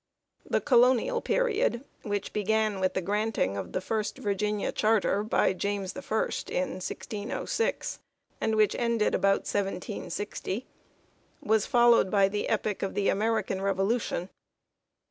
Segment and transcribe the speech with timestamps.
[0.43, 5.95] The colonial period, which began with the granting of the first Virginia Charter by James
[5.95, 5.99] I
[6.47, 7.99] in 1606
[8.41, 10.65] and which ended about 1760,
[11.43, 14.29] was followed by the epoch of the American Revolution.